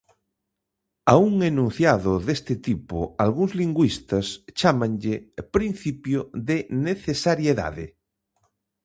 [1.11, 4.27] A un enunciado deste tipo algúns lingüistas
[4.59, 5.15] chámanlle
[5.55, 7.85] "principio de necesariedade".